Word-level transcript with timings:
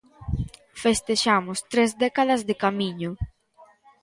Festexamos 0.83 1.57
tres 1.71 1.89
décadas 2.03 2.41
de 2.47 2.55
camiño. 2.63 3.11